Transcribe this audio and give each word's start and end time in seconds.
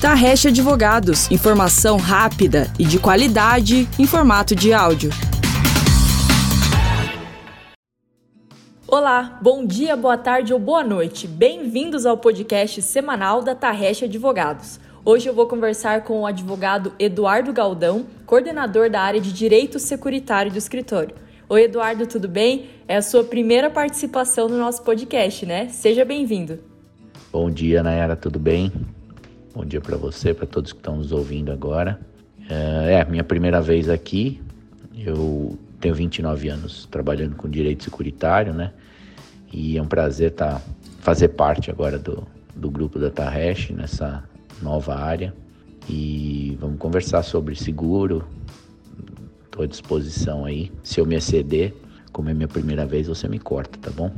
Tarrecha 0.00 0.50
Advogados, 0.50 1.30
informação 1.30 1.96
rápida 1.96 2.70
e 2.78 2.84
de 2.84 2.98
qualidade 2.98 3.88
em 3.98 4.06
formato 4.06 4.54
de 4.54 4.70
áudio. 4.70 5.08
Olá, 8.86 9.38
bom 9.40 9.64
dia, 9.64 9.96
boa 9.96 10.18
tarde 10.18 10.52
ou 10.52 10.58
boa 10.58 10.84
noite. 10.84 11.26
Bem-vindos 11.26 12.04
ao 12.04 12.18
podcast 12.18 12.82
semanal 12.82 13.40
da 13.40 13.54
Tarrecha 13.54 14.04
Advogados. 14.04 14.78
Hoje 15.02 15.30
eu 15.30 15.34
vou 15.34 15.46
conversar 15.46 16.04
com 16.04 16.20
o 16.20 16.26
advogado 16.26 16.92
Eduardo 16.98 17.50
Galdão, 17.50 18.04
coordenador 18.26 18.90
da 18.90 19.00
área 19.00 19.20
de 19.20 19.32
Direito 19.32 19.78
Securitário 19.78 20.52
do 20.52 20.58
escritório. 20.58 21.14
Oi, 21.48 21.62
Eduardo, 21.62 22.06
tudo 22.06 22.28
bem? 22.28 22.68
É 22.86 22.96
a 22.96 23.02
sua 23.02 23.24
primeira 23.24 23.70
participação 23.70 24.46
no 24.46 24.58
nosso 24.58 24.82
podcast, 24.82 25.46
né? 25.46 25.68
Seja 25.70 26.04
bem-vindo. 26.04 26.58
Bom 27.32 27.50
dia, 27.50 27.82
Nayara, 27.82 28.14
tudo 28.14 28.38
bem? 28.38 28.70
Bom 29.56 29.64
dia 29.64 29.80
para 29.80 29.96
você, 29.96 30.34
para 30.34 30.46
todos 30.46 30.70
que 30.70 30.78
estão 30.80 30.98
nos 30.98 31.12
ouvindo 31.12 31.50
agora. 31.50 31.98
É, 32.46 33.00
é 33.00 33.04
minha 33.06 33.24
primeira 33.24 33.58
vez 33.58 33.88
aqui. 33.88 34.38
Eu 34.94 35.58
tenho 35.80 35.94
29 35.94 36.50
anos 36.50 36.84
trabalhando 36.90 37.36
com 37.36 37.48
direito 37.48 37.82
securitário, 37.82 38.52
né? 38.52 38.74
E 39.50 39.78
é 39.78 39.82
um 39.82 39.86
prazer 39.86 40.32
tá, 40.32 40.60
fazer 41.00 41.28
parte 41.28 41.70
agora 41.70 41.98
do, 41.98 42.28
do 42.54 42.70
grupo 42.70 42.98
da 42.98 43.10
Tarresh 43.10 43.70
nessa 43.70 44.22
nova 44.60 44.94
área. 44.94 45.34
E 45.88 46.54
vamos 46.60 46.78
conversar 46.78 47.22
sobre 47.22 47.56
seguro. 47.56 48.28
Estou 49.46 49.64
à 49.64 49.66
disposição 49.66 50.44
aí. 50.44 50.70
Se 50.82 51.00
eu 51.00 51.06
me 51.06 51.14
exceder, 51.14 51.74
como 52.12 52.28
é 52.28 52.34
minha 52.34 52.46
primeira 52.46 52.84
vez, 52.84 53.06
você 53.06 53.26
me 53.26 53.38
corta, 53.38 53.78
tá 53.80 53.90
bom? 53.90 54.12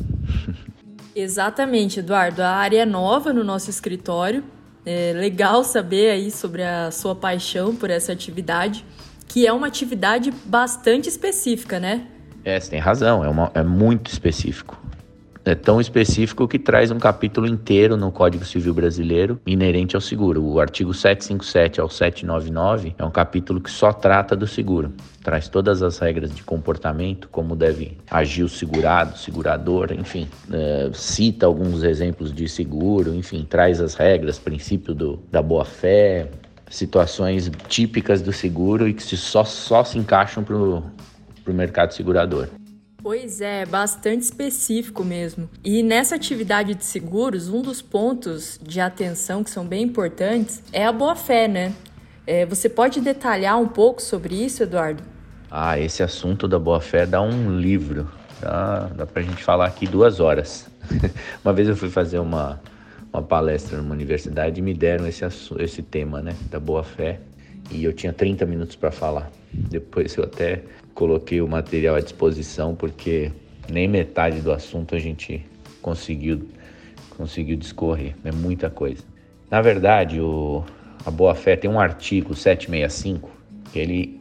Exatamente, 1.15 2.01
Eduardo. 2.01 2.43
A 2.43 2.51
área 2.51 2.82
é 2.82 2.84
nova 2.84 3.32
no 3.32 3.45
nosso 3.45 3.70
escritório 3.70 4.43
é 4.91 5.12
legal 5.12 5.62
saber 5.65 6.10
aí 6.10 6.30
sobre 6.30 6.62
a 6.62 6.91
sua 6.91 7.15
paixão 7.15 7.77
por 7.77 7.90
essa 7.90 8.10
atividade, 8.10 8.87
que 9.26 9.46
é 9.46 9.52
uma 9.52 9.66
atividade 9.66 10.30
bastante 10.46 11.10
específica, 11.10 11.79
né? 11.79 12.07
É, 12.43 12.59
você 12.59 12.71
tem 12.71 12.79
razão, 12.80 13.23
é, 13.23 13.29
uma, 13.29 13.51
é 13.52 13.62
muito 13.62 14.10
específico 14.10 14.87
é 15.51 15.54
tão 15.54 15.80
específico 15.80 16.46
que 16.46 16.59
traz 16.59 16.91
um 16.91 16.99
capítulo 16.99 17.46
inteiro 17.46 17.96
no 17.96 18.13
Código 18.13 18.45
Civil 18.45 18.74
Brasileiro 18.74 19.41
inerente 19.46 19.96
ao 19.96 20.01
seguro. 20.01 20.45
O 20.45 20.60
artigo 20.60 20.93
757 20.93 21.80
ao 21.80 21.88
799 21.88 22.95
é 22.99 23.05
um 23.05 23.10
capítulo 23.10 23.60
que 23.60 23.71
só 23.71 23.93
trata 23.93 24.37
do 24.37 24.46
seguro. 24.46 24.93
Traz 25.23 25.49
todas 25.49 25.82
as 25.82 25.99
regras 25.99 26.35
de 26.35 26.43
comportamento, 26.43 27.29
como 27.30 27.57
deve 27.57 27.96
agir 28.10 28.43
o 28.43 28.49
segurado, 28.49 29.16
segurador, 29.16 29.93
enfim. 29.93 30.29
É, 30.52 30.90
cita 30.93 31.46
alguns 31.46 31.83
exemplos 31.83 32.33
de 32.33 32.49
seguro, 32.49 33.15
enfim, 33.15 33.46
traz 33.49 33.80
as 33.80 33.95
regras, 33.95 34.38
princípio 34.38 34.95
do, 34.95 35.18
da 35.30 35.43
boa-fé, 35.43 36.29
situações 36.71 37.51
típicas 37.68 38.21
do 38.21 38.33
seguro 38.33 38.88
e 38.88 38.95
que 38.95 39.02
só, 39.16 39.45
só 39.45 39.85
se 39.85 39.99
encaixam 39.99 40.45
para 40.45 40.57
o 40.57 40.83
mercado 41.49 41.93
segurador. 41.93 42.49
Pois 43.01 43.41
é, 43.41 43.65
bastante 43.65 44.23
específico 44.23 45.04
mesmo. 45.04 45.49
E 45.65 45.85
nessa 45.85 46.16
atividade 46.16 46.74
de 46.74 46.85
seguros, 46.85 47.49
um 47.49 47.63
dos 47.63 47.80
pontos 47.80 48.59
de 48.60 48.80
atenção 48.80 49.45
que 49.45 49.51
são 49.51 49.65
bem 49.65 49.85
importantes 49.85 50.63
é 50.73 50.85
a 50.85 50.90
boa-fé, 50.90 51.46
né? 51.46 51.73
É, 52.27 52.45
você 52.45 52.68
pode 52.68 53.01
detalhar 53.01 53.59
um 53.59 53.68
pouco 53.68 54.02
sobre 54.02 54.35
isso, 54.35 54.65
Eduardo? 54.65 55.02
Ah, 55.49 55.79
esse 55.79 56.02
assunto 56.02 56.49
da 56.49 56.59
boa-fé 56.59 57.07
dá 57.07 57.23
um 57.23 57.57
livro. 57.57 58.10
Dá, 58.40 58.90
dá 58.95 59.07
pra 59.07 59.23
gente 59.23 59.43
falar 59.45 59.66
aqui 59.66 59.87
duas 59.87 60.18
horas. 60.18 60.68
uma 61.45 61.55
vez 61.55 61.68
eu 61.68 61.77
fui 61.77 61.88
fazer 61.88 62.18
uma, 62.18 62.60
uma 63.12 63.23
palestra 63.23 63.79
numa 63.79 63.95
universidade 63.95 64.59
e 64.59 64.62
me 64.62 64.75
deram 64.75 65.06
esse, 65.06 65.25
esse 65.59 65.83
tema, 65.83 66.21
né? 66.21 66.34
Da 66.50 66.59
boa-fé. 66.59 67.21
E 67.71 67.84
eu 67.84 67.93
tinha 67.93 68.12
30 68.12 68.44
minutos 68.44 68.75
para 68.75 68.91
falar. 68.91 69.31
Depois 69.53 70.16
eu 70.16 70.25
até 70.25 70.62
coloquei 70.99 71.41
o 71.41 71.47
material 71.47 71.95
à 71.95 72.00
disposição 72.00 72.75
porque 72.75 73.31
nem 73.71 73.87
metade 73.87 74.41
do 74.41 74.50
assunto 74.50 74.97
a 74.97 74.99
gente 74.99 75.47
conseguiu 75.81 76.49
conseguiu 77.17 77.56
discorrer, 77.56 78.15
é 78.25 78.33
muita 78.33 78.69
coisa. 78.69 79.03
Na 79.50 79.61
verdade, 79.61 80.21
o, 80.21 80.65
a 81.05 81.11
Boa 81.11 81.34
Fé 81.34 81.56
tem 81.56 81.69
um 81.69 81.78
artigo 81.78 82.34
765 82.34 83.31
que 83.72 83.78
ele 83.78 84.21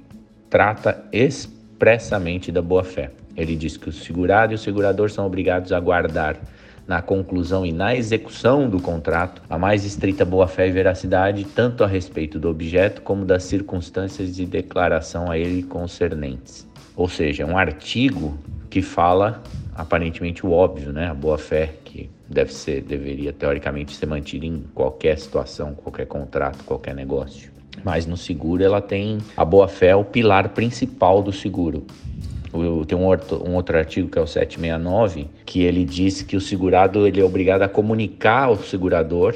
trata 0.50 1.04
expressamente 1.12 2.52
da 2.52 2.62
boa 2.62 2.84
fé. 2.84 3.12
Ele 3.36 3.56
diz 3.56 3.78
que 3.78 3.90
o 3.90 3.92
segurado 3.92 4.54
e 4.54 4.56
o 4.56 4.58
segurador 4.58 5.12
são 5.12 5.26
obrigados 5.28 5.72
a 5.72 5.80
guardar 5.80 6.40
na 6.88 7.02
conclusão 7.02 7.66
e 7.66 7.72
na 7.72 7.96
execução 7.96 8.70
do 8.70 8.80
contrato 8.80 9.42
a 9.50 9.60
mais 9.60 9.84
estrita 9.84 10.24
boa-fé 10.24 10.70
e 10.70 10.72
veracidade, 10.72 11.44
tanto 11.44 11.84
a 11.84 11.88
respeito 11.88 12.40
do 12.40 12.50
objeto 12.50 13.02
como 13.02 13.26
das 13.26 13.44
circunstâncias 13.44 14.36
de 14.36 14.46
declaração 14.46 15.30
a 15.30 15.38
ele 15.38 15.62
concernentes. 15.64 16.66
Ou 16.98 17.08
seja, 17.08 17.44
é 17.44 17.46
um 17.46 17.58
artigo 17.58 18.38
que 18.70 18.82
fala 18.82 19.42
aparentemente 19.74 20.46
o 20.46 20.52
óbvio, 20.52 20.92
né? 20.92 21.08
A 21.08 21.14
boa-fé 21.14 21.76
que 21.86 22.10
deve 22.28 22.52
ser, 22.52 22.82
deveria 22.82 23.32
teoricamente 23.32 23.96
ser 23.96 24.08
mantida 24.08 24.46
em 24.46 24.64
qualquer 24.74 25.18
situação, 25.18 25.74
qualquer 25.76 26.08
contrato, 26.08 26.64
qualquer 26.66 26.94
negócio. 26.94 27.52
Mas 27.84 28.06
no 28.06 28.18
seguro 28.18 28.64
ela 28.64 28.82
tem 28.82 29.20
a 29.38 29.46
boa-fé 29.46 29.96
o 29.96 30.04
pilar 30.04 30.50
principal 30.50 31.22
do 31.22 31.32
seguro. 31.32 31.86
Tem 32.88 32.98
um 32.98 33.06
outro, 33.06 33.48
um 33.48 33.54
outro 33.54 33.78
artigo 33.78 34.10
que 34.10 34.18
é 34.18 34.22
o 34.22 34.26
769, 34.26 35.30
que 35.46 35.62
ele 35.62 35.86
diz 35.86 36.24
que 36.24 36.36
o 36.36 36.42
segurado 36.42 37.06
ele 37.06 37.22
é 37.22 37.24
obrigado 37.24 37.62
a 37.62 37.70
comunicar 37.70 38.46
ao 38.46 38.58
segurador 38.58 39.36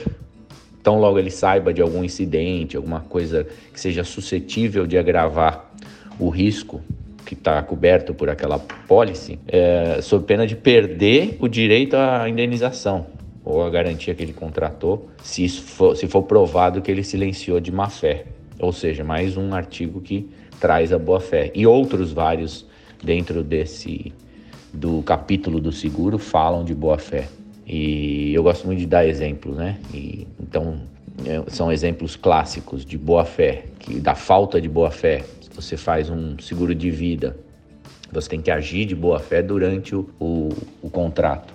então, 0.81 0.99
logo 0.99 1.19
ele 1.19 1.29
saiba 1.29 1.71
de 1.71 1.79
algum 1.79 2.03
incidente, 2.03 2.75
alguma 2.75 3.01
coisa 3.01 3.45
que 3.71 3.79
seja 3.79 4.03
suscetível 4.03 4.87
de 4.87 4.97
agravar 4.97 5.71
o 6.19 6.27
risco 6.27 6.81
que 7.31 7.35
está 7.35 7.63
coberto 7.63 8.13
por 8.13 8.29
aquela 8.29 8.59
pólice, 8.59 9.39
é, 9.47 9.99
sob 10.01 10.25
pena 10.25 10.45
de 10.45 10.53
perder 10.53 11.37
o 11.39 11.47
direito 11.47 11.95
à 11.95 12.27
indenização 12.27 13.05
ou 13.41 13.63
a 13.63 13.69
garantia 13.69 14.13
que 14.13 14.21
ele 14.21 14.33
contratou, 14.33 15.07
se, 15.23 15.47
for, 15.47 15.95
se 15.95 16.07
for 16.07 16.23
provado 16.23 16.81
que 16.81 16.91
ele 16.91 17.05
silenciou 17.05 17.61
de 17.61 17.71
má 17.71 17.89
fé. 17.89 18.25
Ou 18.59 18.73
seja, 18.73 19.05
mais 19.05 19.37
um 19.37 19.53
artigo 19.53 20.01
que 20.01 20.29
traz 20.59 20.91
a 20.91 20.99
boa 20.99 21.21
fé. 21.21 21.51
E 21.55 21.65
outros 21.65 22.11
vários 22.11 22.67
dentro 23.01 23.43
desse 23.43 24.13
do 24.73 25.01
capítulo 25.01 25.61
do 25.61 25.71
seguro 25.71 26.17
falam 26.17 26.65
de 26.65 26.75
boa 26.75 26.97
fé. 26.97 27.29
E 27.65 28.33
eu 28.33 28.43
gosto 28.43 28.67
muito 28.67 28.79
de 28.79 28.85
dar 28.85 29.07
exemplos, 29.07 29.55
né? 29.55 29.77
E, 29.93 30.27
então 30.37 30.81
é, 31.25 31.41
são 31.47 31.71
exemplos 31.71 32.17
clássicos 32.17 32.85
de 32.85 32.97
boa 32.97 33.23
fé, 33.23 33.63
que 33.79 34.01
da 34.01 34.15
falta 34.15 34.59
de 34.59 34.67
boa 34.67 34.91
fé. 34.91 35.23
Você 35.53 35.77
faz 35.77 36.09
um 36.09 36.37
seguro 36.39 36.73
de 36.73 36.89
vida, 36.89 37.37
você 38.11 38.29
tem 38.29 38.41
que 38.41 38.51
agir 38.51 38.85
de 38.85 38.95
boa 38.95 39.19
fé 39.19 39.41
durante 39.41 39.95
o, 39.95 40.09
o, 40.19 40.49
o 40.81 40.89
contrato. 40.89 41.53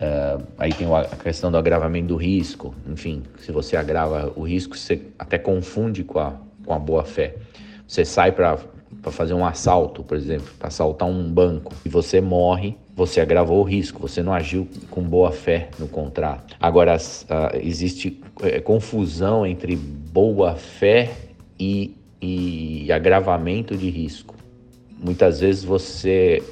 Uh, 0.00 0.44
aí 0.56 0.72
tem 0.72 0.86
a 0.94 1.04
questão 1.16 1.50
do 1.50 1.58
agravamento 1.58 2.08
do 2.08 2.16
risco. 2.16 2.72
Enfim, 2.88 3.24
se 3.40 3.50
você 3.50 3.76
agrava 3.76 4.32
o 4.36 4.42
risco, 4.42 4.76
você 4.76 5.02
até 5.18 5.38
confunde 5.38 6.04
com 6.04 6.20
a, 6.20 6.34
com 6.64 6.72
a 6.72 6.78
boa 6.78 7.04
fé. 7.04 7.34
Você 7.86 8.04
sai 8.04 8.30
para 8.30 8.58
fazer 9.10 9.34
um 9.34 9.44
assalto, 9.44 10.04
por 10.04 10.16
exemplo, 10.16 10.52
para 10.56 10.68
assaltar 10.68 11.08
um 11.08 11.28
banco 11.28 11.72
e 11.84 11.88
você 11.88 12.20
morre, 12.20 12.76
você 12.94 13.20
agravou 13.20 13.60
o 13.60 13.64
risco, 13.64 14.00
você 14.00 14.22
não 14.22 14.32
agiu 14.32 14.68
com 14.90 15.02
boa 15.02 15.32
fé 15.32 15.68
no 15.78 15.88
contrato. 15.88 16.54
Agora, 16.60 16.96
uh, 16.96 17.56
existe 17.60 18.20
é, 18.42 18.60
confusão 18.60 19.44
entre 19.44 19.74
boa 19.74 20.54
fé 20.54 21.10
e, 21.58 21.96
e 22.20 22.90
agravamento 22.92 23.76
de 23.76 23.88
risco. 23.90 24.34
Muitas 24.98 25.40
vezes 25.40 25.62
você 25.62 26.42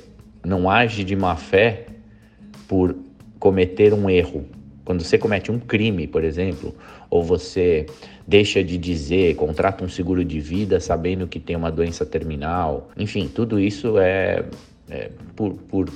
não 0.45 0.71
age 0.71 1.03
de 1.03 1.17
má 1.17 1.35
fé 1.37 1.87
por 2.69 2.97
cometer 3.39 3.93
um 3.93 4.09
erro. 4.09 4.45
Quando 4.85 5.03
você 5.03 5.19
comete 5.19 5.51
um 5.51 5.59
crime, 5.59 6.07
por 6.07 6.23
exemplo, 6.23 6.75
ou 7.11 7.23
você 7.23 7.87
deixa 8.27 8.63
de 8.63 8.79
dizer, 8.79 9.35
contrata 9.35 9.85
um 9.85 9.89
seguro 9.89 10.25
de 10.25 10.39
vida 10.39 10.79
sabendo 10.79 11.27
que 11.27 11.41
tem 11.41 11.57
uma 11.57 11.71
doença 11.71 12.07
terminal, 12.07 12.89
enfim, 12.97 13.29
tudo 13.29 13.59
isso 13.59 13.99
é, 13.99 14.45
é 14.89 15.11
por, 15.35 15.55
por, 15.55 15.89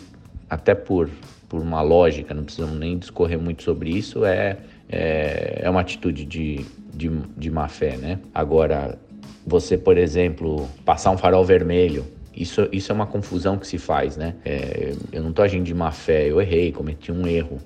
até 0.49 0.75
por, 0.75 1.09
por 1.49 1.61
uma 1.61 1.83
lógica, 1.83 2.35
não 2.35 2.45
precisamos 2.45 2.79
nem 2.79 2.99
discorrer 2.99 3.39
muito 3.39 3.62
sobre 3.62 3.91
isso, 3.91 4.25
é, 4.25 4.59
é, 4.89 5.61
é 5.62 5.71
uma 5.71 5.81
atitude 5.81 6.25
de, 6.25 6.67
de, 6.93 7.09
de 7.37 7.50
má 7.50 7.69
fé, 7.69 7.97
né? 7.97 8.19
Agora, 8.35 8.99
você, 9.50 9.76
por 9.76 9.99
exemplo, 9.99 10.69
passar 10.85 11.11
um 11.11 11.19
farol 11.19 11.44
vermelho 11.44 12.06
isso, 12.35 12.69
isso 12.73 12.93
é 12.93 12.94
uma 12.94 13.06
confusão 13.06 13.58
que 13.58 13.67
se 13.67 13.76
faz, 13.76 14.17
né? 14.17 14.37
É, 14.44 14.94
eu 15.12 15.23
não 15.23 15.31
estou 15.31 15.44
agindo 15.44 15.64
de 15.64 15.75
má 15.75 15.91
fé, 15.91 16.31
eu 16.31 16.41
errei, 16.41 16.73
cometi 16.73 17.11
um 17.11 17.26
erro. 17.26 17.58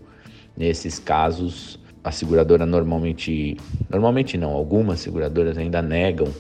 Nesses 0.56 0.98
casos, 0.98 1.78
a 2.02 2.10
seguradora 2.10 2.64
normalmente, 2.64 3.56
normalmente 3.90 4.38
não, 4.38 4.52
algumas 4.52 5.00
seguradoras 5.00 5.58
ainda 5.58 5.82
negam 5.82 6.32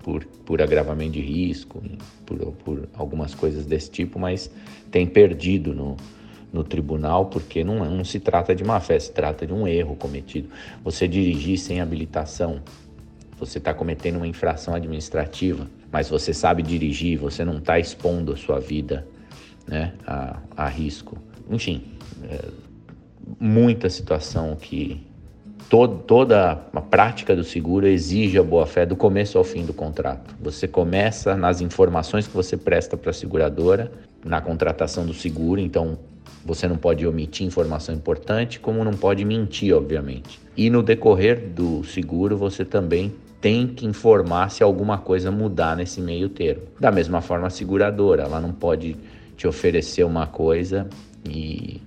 por, 0.00 0.24
por 0.44 0.60
agravamento 0.60 1.12
de 1.12 1.20
risco, 1.20 1.82
por, 2.26 2.38
por 2.38 2.88
algumas 2.94 3.34
coisas 3.34 3.64
desse 3.64 3.90
tipo, 3.90 4.18
mas 4.18 4.50
tem 4.90 5.06
perdido 5.06 5.74
no, 5.74 5.96
no 6.52 6.62
tribunal 6.62 7.26
porque 7.26 7.64
não, 7.64 7.84
não 7.84 8.04
se 8.04 8.20
trata 8.20 8.54
de 8.54 8.64
má 8.64 8.80
fé, 8.80 8.98
se 8.98 9.12
trata 9.12 9.46
de 9.46 9.52
um 9.52 9.66
erro 9.66 9.96
cometido. 9.96 10.48
Você 10.84 11.08
dirigir 11.08 11.58
sem 11.58 11.80
habilitação 11.80 12.60
você 13.46 13.58
está 13.58 13.74
cometendo 13.74 14.16
uma 14.16 14.26
infração 14.26 14.72
administrativa, 14.72 15.66
mas 15.90 16.08
você 16.08 16.32
sabe 16.32 16.62
dirigir, 16.62 17.18
você 17.18 17.44
não 17.44 17.58
está 17.58 17.76
expondo 17.76 18.32
a 18.32 18.36
sua 18.36 18.60
vida 18.60 19.04
né, 19.66 19.94
a, 20.06 20.38
a 20.56 20.68
risco. 20.68 21.18
Enfim, 21.50 21.82
é, 22.22 22.38
muita 23.40 23.90
situação 23.90 24.54
que 24.54 25.04
toda 25.68 26.52
a 26.72 26.80
prática 26.80 27.34
do 27.34 27.42
seguro 27.42 27.84
exige 27.84 28.38
a 28.38 28.44
boa-fé 28.44 28.86
do 28.86 28.94
começo 28.94 29.36
ao 29.36 29.42
fim 29.42 29.64
do 29.64 29.74
contrato. 29.74 30.36
Você 30.40 30.68
começa 30.68 31.34
nas 31.34 31.60
informações 31.60 32.28
que 32.28 32.34
você 32.34 32.56
presta 32.56 32.96
para 32.96 33.10
a 33.10 33.14
seguradora, 33.14 33.90
na 34.24 34.40
contratação 34.40 35.04
do 35.04 35.14
seguro, 35.14 35.60
então 35.60 35.98
você 36.44 36.68
não 36.68 36.76
pode 36.76 37.04
omitir 37.04 37.44
informação 37.44 37.92
importante, 37.92 38.60
como 38.60 38.84
não 38.84 38.92
pode 38.92 39.24
mentir, 39.24 39.74
obviamente. 39.74 40.40
E 40.56 40.70
no 40.70 40.80
decorrer 40.80 41.48
do 41.48 41.82
seguro, 41.82 42.36
você 42.36 42.64
também 42.64 43.12
tem 43.42 43.66
que 43.66 43.84
informar 43.84 44.50
se 44.50 44.62
alguma 44.62 44.96
coisa 44.96 45.30
mudar 45.32 45.76
nesse 45.76 46.00
meio 46.00 46.28
termo. 46.28 46.62
Da 46.78 46.92
mesma 46.92 47.20
forma, 47.20 47.48
a 47.48 47.50
seguradora, 47.50 48.22
ela 48.22 48.40
não 48.40 48.52
pode 48.52 48.96
te 49.36 49.48
oferecer 49.48 50.04
uma 50.04 50.28
coisa 50.28 50.88
e, 51.28 51.82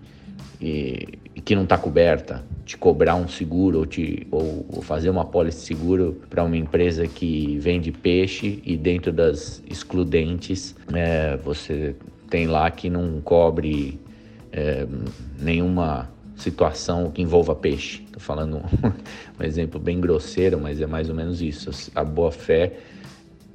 e, 0.60 1.18
e 1.34 1.42
que 1.42 1.56
não 1.56 1.64
está 1.64 1.78
coberta, 1.78 2.44
te 2.66 2.78
cobrar 2.78 3.16
um 3.16 3.30
seguro 3.30 3.80
ou, 3.80 3.86
te, 3.86 4.28
ou, 4.30 4.66
ou 4.68 4.82
fazer 4.82 5.10
uma 5.10 5.24
pólice 5.24 5.60
de 5.60 5.66
seguro 5.66 6.22
para 6.30 6.44
uma 6.44 6.58
empresa 6.58 7.08
que 7.08 7.58
vende 7.58 7.90
peixe 7.90 8.62
e 8.66 8.76
dentro 8.76 9.14
das 9.14 9.64
excludentes 9.70 10.76
é, 10.94 11.38
você 11.38 11.96
tem 12.30 12.48
lá 12.48 12.70
que 12.70 12.90
não 12.90 13.22
cobre 13.22 13.98
é, 14.52 14.86
nenhuma 15.40 16.10
situação 16.36 17.10
que 17.12 17.22
envolva 17.22 17.56
peixe. 17.56 18.04
Estou 18.06 18.20
falando 18.20 18.58
um, 19.40 19.44
exemplo 19.44 19.80
bem 19.80 20.00
grosseiro, 20.00 20.60
mas 20.60 20.82
é 20.82 20.88
mais 20.88 21.10
ou 21.10 21.16
menos 21.16 21.42
isso. 21.42 21.70
A 21.96 22.04
boa 22.04 22.32
fé 22.32 22.74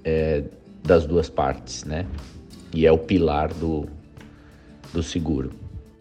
é 0.05 0.45
das 0.83 1.07
duas 1.07 1.29
partes, 1.29 1.85
né? 1.85 2.07
E 2.73 2.87
é 2.87 2.93
o 2.93 2.99
pilar 2.99 3.53
do, 3.53 3.87
do 4.93 5.03
seguro. 5.03 5.51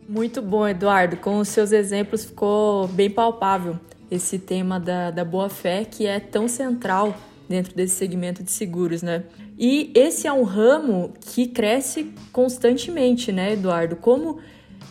Muito 0.08 0.42
bom, 0.42 0.68
Eduardo. 0.68 1.18
Com 1.18 1.40
os 1.40 1.50
seus 1.50 1.72
exemplos 1.72 2.26
ficou 2.26 2.88
bem 2.88 3.10
palpável 3.10 3.78
esse 4.10 4.40
tema 4.40 4.80
da, 4.80 5.12
da 5.12 5.24
boa 5.24 5.50
fé 5.50 5.86
que 5.86 6.08
é 6.08 6.20
tão 6.20 6.48
central 6.48 7.16
dentro 7.48 7.76
desse 7.76 7.96
segmento 7.96 8.44
de 8.44 8.52
seguros, 8.52 9.02
né? 9.02 9.24
E 9.58 9.92
esse 9.94 10.28
é 10.28 10.32
um 10.32 10.44
ramo 10.44 11.14
que 11.20 11.48
cresce 11.48 12.14
constantemente, 12.32 13.32
né, 13.32 13.54
Eduardo? 13.54 13.96
Como 13.96 14.40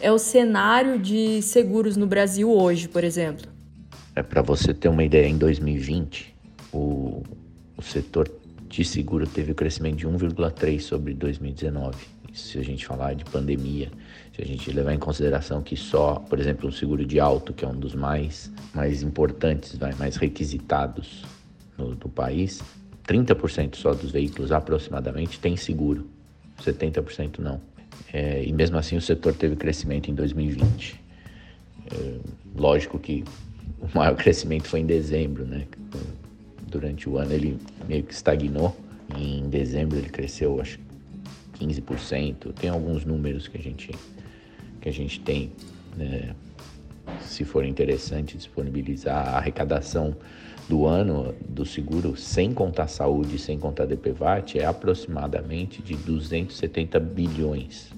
é 0.01 0.13
o 0.13 0.19
cenário 0.19 0.99
de 0.99 1.43
seguros 1.43 1.97
no 1.97 2.07
Brasil 2.07 2.51
hoje, 2.51 2.89
por 2.89 3.05
exemplo? 3.05 3.47
É 4.15 4.23
para 4.23 4.43
você 4.43 4.75
ter 4.75 4.89
uma 4.89 5.05
ideia, 5.05 5.29
em 5.29 5.37
2020, 5.37 6.35
o, 6.73 7.23
o 7.77 7.83
setor 7.83 8.31
de 8.69 8.85
seguro 8.85 9.27
teve 9.27 9.53
um 9.53 9.55
crescimento 9.55 9.97
de 9.97 10.07
1,3 10.07 10.81
sobre 10.81 11.15
2019. 11.15 11.97
Se 12.35 12.59
a 12.59 12.63
gente 12.63 12.87
falar 12.87 13.15
de 13.15 13.25
pandemia, 13.25 13.91
se 14.35 14.43
a 14.43 14.45
gente 14.45 14.71
levar 14.71 14.93
em 14.93 14.99
consideração 14.99 15.63
que 15.63 15.77
só, 15.77 16.17
por 16.17 16.39
exemplo, 16.39 16.69
um 16.69 16.73
seguro 16.73 17.05
de 17.05 17.19
auto, 17.19 17.53
que 17.53 17.65
é 17.65 17.69
um 17.69 17.75
dos 17.75 17.95
mais, 17.95 18.53
mais 18.75 19.03
importantes, 19.03 19.77
vai, 19.77 19.93
mais 19.95 20.17
requisitados 20.17 21.25
no, 21.77 21.95
do 21.95 22.09
país, 22.09 22.61
30% 23.07 23.77
só 23.77 23.95
dos 23.95 24.11
veículos 24.11 24.53
aproximadamente 24.53 25.41
tem 25.41 25.57
seguro, 25.57 26.07
70% 26.63 27.39
não. 27.39 27.61
É, 28.13 28.43
e 28.45 28.53
mesmo 28.53 28.79
assim 28.79 28.97
o 28.97 29.01
setor 29.01 29.35
teve 29.35 29.57
crescimento 29.57 30.11
em 30.11 30.15
2020. 30.15 31.01
É, 31.91 32.19
lógico 32.57 32.99
que 32.99 33.25
o 33.81 33.89
maior 33.97 34.15
crescimento 34.17 34.69
foi 34.69 34.81
em 34.81 34.87
dezembro, 34.87 35.45
né? 35.45 35.67
Durante 36.67 37.09
o 37.09 37.19
ano 37.19 37.33
ele 37.33 37.59
meio 37.89 38.03
que 38.03 38.13
estagnou. 38.13 38.77
Em 39.17 39.49
dezembro 39.49 39.99
ele 39.99 40.09
cresceu, 40.09 40.61
acho 40.61 40.79
15%. 41.61 42.53
Tem 42.53 42.71
alguns 42.71 43.05
números 43.05 43.49
que 43.49 43.57
a 43.57 43.61
gente, 43.61 43.91
que 44.81 44.89
a 44.89 44.93
gente 44.93 45.21
tem, 45.21 45.53
né? 45.97 46.35
se 47.21 47.45
for 47.45 47.65
interessante 47.65 48.37
disponibilizar 48.37 49.29
a 49.29 49.39
arrecadação 49.39 50.15
do 50.69 50.87
ano 50.87 51.35
do 51.49 51.65
seguro, 51.65 52.17
sem 52.17 52.53
contar 52.53 52.89
saúde, 52.89 53.39
sem 53.39 53.59
contar 53.59 53.87
DPVAT, 53.87 54.59
é 54.59 54.67
aproximadamente 54.67 55.83
de 55.83 55.95
270 55.97 57.01
bilhões. 57.01 57.91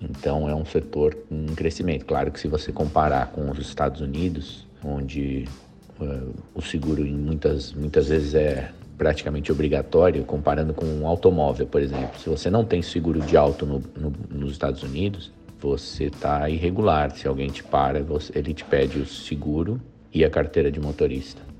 Então 0.00 0.48
é 0.48 0.54
um 0.54 0.64
setor 0.64 1.16
em 1.30 1.46
crescimento. 1.54 2.04
Claro 2.06 2.32
que 2.32 2.40
se 2.40 2.48
você 2.48 2.72
comparar 2.72 3.30
com 3.30 3.50
os 3.50 3.58
Estados 3.58 4.00
Unidos, 4.00 4.66
onde 4.82 5.46
uh, 6.00 6.34
o 6.54 6.62
seguro 6.62 7.06
em 7.06 7.14
muitas, 7.14 7.72
muitas 7.72 8.08
vezes 8.08 8.34
é 8.34 8.70
praticamente 8.96 9.50
obrigatório, 9.52 10.24
comparando 10.24 10.72
com 10.72 10.86
um 10.86 11.06
automóvel, 11.06 11.66
por 11.66 11.82
exemplo. 11.82 12.18
Se 12.18 12.28
você 12.28 12.48
não 12.48 12.64
tem 12.64 12.80
seguro 12.80 13.20
de 13.20 13.36
auto 13.36 13.66
no, 13.66 13.82
no, 13.96 14.12
nos 14.30 14.52
Estados 14.52 14.82
Unidos, 14.82 15.32
você 15.60 16.04
está 16.04 16.48
irregular. 16.48 17.10
Se 17.10 17.26
alguém 17.26 17.48
te 17.48 17.62
para, 17.62 18.02
você, 18.02 18.32
ele 18.38 18.54
te 18.54 18.64
pede 18.64 18.98
o 18.98 19.06
seguro 19.06 19.80
e 20.12 20.24
a 20.24 20.30
carteira 20.30 20.70
de 20.70 20.80
motorista. 20.80 21.53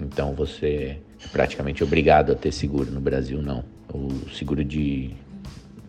Então 0.00 0.34
você 0.34 0.98
é 1.22 1.28
praticamente 1.30 1.84
obrigado 1.84 2.32
a 2.32 2.34
ter 2.34 2.52
seguro. 2.52 2.90
No 2.90 3.00
Brasil, 3.00 3.40
não. 3.42 3.64
O 3.92 4.28
seguro 4.30 4.64
de 4.64 5.10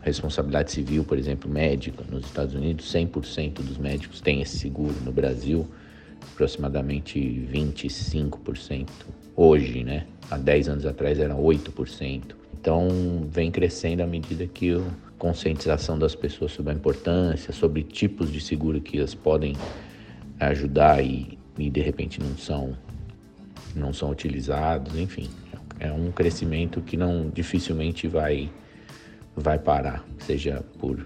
responsabilidade 0.01 0.71
civil, 0.71 1.03
por 1.03 1.17
exemplo, 1.17 1.49
médica, 1.49 2.03
nos 2.09 2.25
Estados 2.25 2.55
Unidos, 2.55 2.91
100% 2.91 3.61
dos 3.61 3.77
médicos 3.77 4.19
têm 4.19 4.41
esse 4.41 4.57
seguro. 4.57 4.95
No 5.05 5.11
Brasil, 5.11 5.67
aproximadamente 6.33 7.19
25% 7.51 8.87
hoje, 9.35 9.83
né? 9.83 10.05
Há 10.29 10.37
10 10.37 10.69
anos 10.69 10.85
atrás 10.85 11.19
era 11.19 11.35
8%. 11.35 12.35
Então, 12.59 13.27
vem 13.29 13.49
crescendo 13.49 14.01
à 14.01 14.07
medida 14.07 14.45
que 14.45 14.73
a 14.73 14.81
conscientização 15.17 15.97
das 15.97 16.15
pessoas 16.15 16.51
sobre 16.51 16.71
a 16.71 16.75
importância, 16.75 17.51
sobre 17.51 17.83
tipos 17.83 18.31
de 18.31 18.39
seguro 18.39 18.79
que 18.81 18.97
elas 18.97 19.15
podem 19.15 19.55
ajudar 20.39 21.03
e, 21.03 21.37
e 21.57 21.69
de 21.69 21.81
repente 21.81 22.19
não 22.19 22.37
são 22.37 22.75
não 23.75 23.93
são 23.93 24.09
utilizados, 24.09 24.95
enfim, 24.97 25.29
é 25.79 25.91
um 25.91 26.11
crescimento 26.11 26.81
que 26.81 26.95
não 26.95 27.29
dificilmente 27.29 28.07
vai 28.07 28.49
vai 29.35 29.57
parar, 29.57 30.05
seja 30.19 30.63
por 30.77 31.05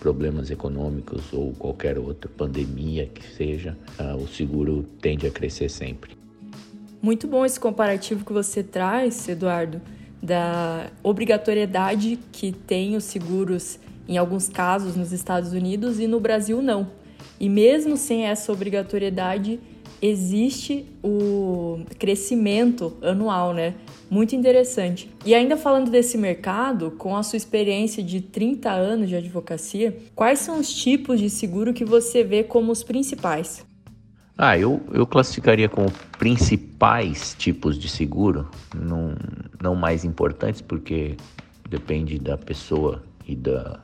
problemas 0.00 0.50
econômicos 0.50 1.32
ou 1.32 1.52
qualquer 1.52 1.96
outra 1.96 2.28
pandemia 2.28 3.06
que 3.06 3.24
seja, 3.24 3.78
uh, 4.00 4.16
o 4.16 4.26
seguro 4.26 4.84
tende 5.00 5.28
a 5.28 5.30
crescer 5.30 5.68
sempre. 5.68 6.16
Muito 7.00 7.28
bom 7.28 7.46
esse 7.46 7.58
comparativo 7.58 8.24
que 8.24 8.32
você 8.32 8.64
traz, 8.64 9.28
Eduardo, 9.28 9.80
da 10.20 10.90
obrigatoriedade 11.02 12.18
que 12.32 12.52
tem 12.52 12.96
os 12.96 13.04
seguros 13.04 13.78
em 14.08 14.18
alguns 14.18 14.48
casos 14.48 14.96
nos 14.96 15.12
Estados 15.12 15.52
Unidos 15.52 16.00
e 16.00 16.06
no 16.06 16.18
Brasil 16.20 16.60
não. 16.60 16.90
E 17.38 17.48
mesmo 17.48 17.96
sem 17.96 18.24
essa 18.24 18.52
obrigatoriedade, 18.52 19.60
existe 20.02 20.84
o 21.00 21.80
crescimento 21.96 22.92
anual, 23.00 23.54
né? 23.54 23.74
Muito 24.10 24.34
interessante. 24.34 25.08
E 25.24 25.32
ainda 25.32 25.56
falando 25.56 25.90
desse 25.90 26.18
mercado, 26.18 26.90
com 26.90 27.16
a 27.16 27.22
sua 27.22 27.36
experiência 27.36 28.02
de 28.02 28.20
30 28.20 28.68
anos 28.68 29.08
de 29.08 29.14
advocacia, 29.14 29.96
quais 30.14 30.40
são 30.40 30.58
os 30.58 30.74
tipos 30.74 31.20
de 31.20 31.30
seguro 31.30 31.72
que 31.72 31.84
você 31.84 32.24
vê 32.24 32.42
como 32.42 32.72
os 32.72 32.82
principais? 32.82 33.64
Ah, 34.36 34.58
eu, 34.58 34.82
eu 34.92 35.06
classificaria 35.06 35.68
como 35.68 35.88
principais 36.18 37.36
tipos 37.38 37.78
de 37.78 37.88
seguro, 37.88 38.50
não, 38.74 39.14
não 39.62 39.76
mais 39.76 40.04
importantes, 40.04 40.60
porque 40.60 41.16
depende 41.70 42.18
da 42.18 42.36
pessoa 42.36 43.02
e 43.26 43.36
da, 43.36 43.78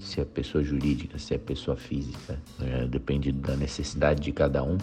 se 0.00 0.20
é 0.20 0.24
pessoa 0.24 0.64
jurídica, 0.64 1.18
se 1.18 1.34
é 1.34 1.38
pessoa 1.38 1.76
física, 1.76 2.40
é, 2.60 2.86
depende 2.86 3.30
da 3.30 3.54
necessidade 3.54 4.20
de 4.20 4.32
cada 4.32 4.62
um 4.64 4.76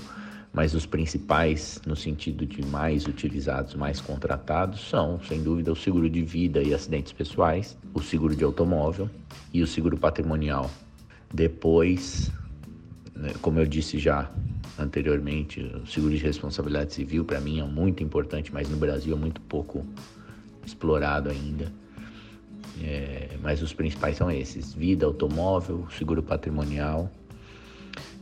mas 0.51 0.73
os 0.73 0.85
principais, 0.85 1.79
no 1.85 1.95
sentido 1.95 2.45
de 2.45 2.65
mais 2.65 3.05
utilizados, 3.05 3.75
mais 3.75 4.01
contratados, 4.01 4.89
são, 4.89 5.19
sem 5.23 5.43
dúvida, 5.43 5.71
o 5.71 5.75
seguro 5.75 6.09
de 6.09 6.23
vida 6.23 6.61
e 6.61 6.73
acidentes 6.73 7.13
pessoais, 7.13 7.77
o 7.93 8.01
seguro 8.01 8.35
de 8.35 8.43
automóvel 8.43 9.09
e 9.53 9.61
o 9.61 9.67
seguro 9.67 9.97
patrimonial. 9.97 10.69
Depois, 11.31 12.31
né, 13.15 13.31
como 13.41 13.59
eu 13.59 13.67
disse 13.67 13.99
já 13.99 14.29
anteriormente, 14.77 15.61
o 15.61 15.85
seguro 15.85 16.15
de 16.15 16.23
responsabilidade 16.23 16.93
civil 16.93 17.23
para 17.23 17.39
mim 17.39 17.59
é 17.59 17.63
muito 17.63 18.01
importante, 18.01 18.51
mas 18.51 18.67
no 18.69 18.77
Brasil 18.77 19.15
é 19.15 19.19
muito 19.19 19.41
pouco 19.41 19.85
explorado 20.65 21.29
ainda. 21.29 21.71
É, 22.81 23.37
mas 23.43 23.61
os 23.61 23.73
principais 23.73 24.17
são 24.17 24.31
esses: 24.31 24.73
vida, 24.73 25.05
automóvel, 25.05 25.85
seguro 25.91 26.23
patrimonial 26.23 27.11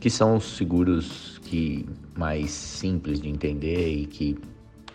que 0.00 0.08
são 0.08 0.36
os 0.36 0.56
seguros 0.56 1.38
que 1.44 1.86
mais 2.16 2.50
simples 2.50 3.20
de 3.20 3.28
entender 3.28 3.88
e 3.88 4.06
que, 4.06 4.38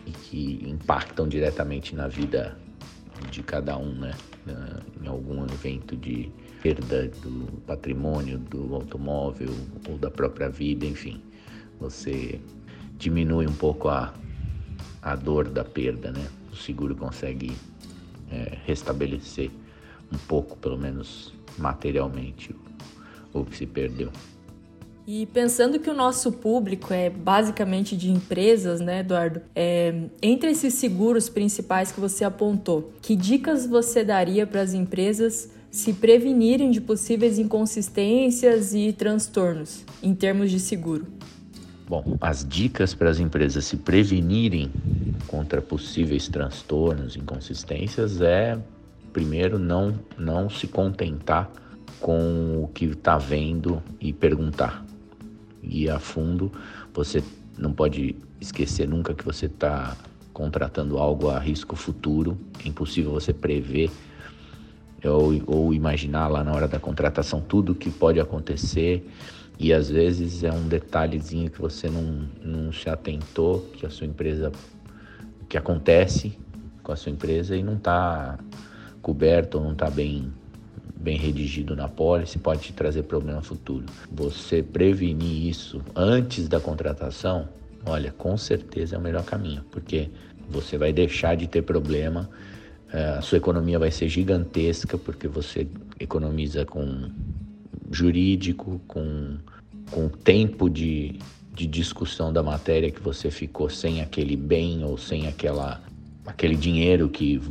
e 0.05 0.11
que 0.11 0.63
impactam 0.67 1.27
diretamente 1.27 1.95
na 1.95 2.07
vida 2.07 2.57
de 3.31 3.41
cada 3.43 3.77
um, 3.77 3.93
né? 3.93 4.13
Em 5.01 5.07
algum 5.07 5.45
evento 5.45 5.95
de 5.95 6.29
perda 6.61 7.07
do 7.21 7.61
patrimônio, 7.65 8.37
do 8.37 8.75
automóvel 8.75 9.49
ou 9.89 9.97
da 9.97 10.11
própria 10.11 10.49
vida, 10.49 10.85
enfim, 10.85 11.21
você 11.79 12.39
diminui 12.97 13.47
um 13.47 13.53
pouco 13.53 13.89
a, 13.89 14.13
a 15.01 15.15
dor 15.15 15.49
da 15.49 15.63
perda, 15.63 16.11
né? 16.11 16.25
o 16.53 16.55
seguro 16.55 16.95
consegue 16.95 17.51
é, 18.31 18.57
restabelecer 18.65 19.49
um 20.11 20.17
pouco, 20.27 20.55
pelo 20.57 20.77
menos 20.77 21.33
materialmente, 21.57 22.55
o, 23.33 23.39
o 23.39 23.45
que 23.45 23.57
se 23.57 23.65
perdeu. 23.65 24.11
E 25.05 25.25
pensando 25.25 25.79
que 25.79 25.89
o 25.89 25.93
nosso 25.93 26.31
público 26.31 26.93
é 26.93 27.09
basicamente 27.09 27.97
de 27.97 28.09
empresas, 28.09 28.79
né, 28.79 28.99
Eduardo? 28.99 29.41
É, 29.53 29.93
entre 30.21 30.51
esses 30.51 30.75
seguros 30.75 31.27
principais 31.27 31.91
que 31.91 31.99
você 31.99 32.23
apontou, 32.23 32.93
que 33.01 33.15
dicas 33.15 33.65
você 33.67 34.03
daria 34.03 34.47
para 34.47 34.61
as 34.61 34.73
empresas 34.73 35.49
se 35.69 35.91
prevenirem 35.91 36.71
de 36.71 36.79
possíveis 36.79 37.37
inconsistências 37.37 38.73
e 38.73 38.93
transtornos 38.93 39.83
em 40.01 40.15
termos 40.15 40.49
de 40.49 40.59
seguro? 40.59 41.07
Bom, 41.85 42.15
as 42.21 42.47
dicas 42.47 42.93
para 42.93 43.09
as 43.09 43.19
empresas 43.19 43.65
se 43.65 43.75
prevenirem 43.75 44.71
contra 45.27 45.61
possíveis 45.61 46.29
transtornos, 46.29 47.17
inconsistências 47.17 48.21
é 48.21 48.57
primeiro 49.11 49.59
não 49.59 49.93
não 50.17 50.49
se 50.49 50.65
contentar 50.65 51.51
com 51.99 52.63
o 52.63 52.67
que 52.73 52.85
está 52.85 53.17
vendo 53.17 53.81
e 53.99 54.11
perguntar 54.11 54.82
ir 55.63 55.89
a 55.89 55.99
fundo. 55.99 56.51
Você 56.93 57.23
não 57.57 57.71
pode 57.71 58.15
esquecer 58.39 58.87
nunca 58.87 59.13
que 59.13 59.23
você 59.23 59.45
está 59.45 59.95
contratando 60.33 60.97
algo 60.97 61.29
a 61.29 61.39
risco 61.39 61.75
futuro. 61.75 62.37
É 62.63 62.67
impossível 62.67 63.11
você 63.11 63.33
prever 63.33 63.89
ou, 65.03 65.41
ou 65.47 65.73
imaginar 65.73 66.27
lá 66.27 66.43
na 66.43 66.53
hora 66.53 66.67
da 66.67 66.79
contratação 66.79 67.41
tudo 67.41 67.75
que 67.75 67.89
pode 67.89 68.19
acontecer. 68.19 69.07
E 69.59 69.71
às 69.71 69.89
vezes 69.89 70.43
é 70.43 70.51
um 70.51 70.67
detalhezinho 70.67 71.49
que 71.49 71.61
você 71.61 71.89
não, 71.89 72.27
não 72.43 72.73
se 72.73 72.89
atentou, 72.89 73.61
que 73.73 73.85
a 73.85 73.89
sua 73.89 74.07
empresa, 74.07 74.51
que 75.47 75.57
acontece 75.57 76.37
com 76.81 76.91
a 76.91 76.95
sua 76.95 77.11
empresa 77.11 77.55
e 77.55 77.63
não 77.63 77.75
está 77.75 78.37
coberto 79.01 79.57
ou 79.57 79.63
não 79.63 79.73
está 79.73 79.89
bem 79.89 80.31
bem 80.95 81.17
redigido 81.17 81.75
na 81.75 81.87
pólice 81.87 82.37
pode 82.39 82.61
te 82.61 82.73
trazer 82.73 83.03
problema 83.03 83.41
futuro. 83.41 83.85
Você 84.11 84.63
prevenir 84.63 85.47
isso 85.47 85.81
antes 85.95 86.47
da 86.47 86.59
contratação, 86.59 87.49
olha, 87.85 88.11
com 88.11 88.37
certeza 88.37 88.95
é 88.95 88.97
o 88.97 89.01
melhor 89.01 89.23
caminho, 89.23 89.63
porque 89.71 90.09
você 90.49 90.77
vai 90.77 90.93
deixar 90.93 91.35
de 91.35 91.47
ter 91.47 91.61
problema, 91.61 92.29
eh, 92.91 93.15
a 93.17 93.21
sua 93.21 93.37
economia 93.37 93.79
vai 93.79 93.91
ser 93.91 94.07
gigantesca, 94.07 94.97
porque 94.97 95.27
você 95.27 95.67
economiza 95.99 96.65
com 96.65 97.09
jurídico, 97.91 98.81
com, 98.87 99.37
com 99.91 100.07
tempo 100.09 100.69
de, 100.69 101.19
de 101.53 101.67
discussão 101.67 102.31
da 102.31 102.41
matéria 102.41 102.91
que 102.91 103.01
você 103.01 103.29
ficou 103.29 103.69
sem 103.69 104.01
aquele 104.01 104.35
bem 104.35 104.83
ou 104.83 104.97
sem 104.97 105.27
aquela 105.27 105.81
aquele 106.25 106.55
dinheiro 106.55 107.09
que, 107.09 107.41